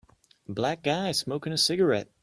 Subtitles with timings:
[0.49, 2.09] A black guy smoking a cigarette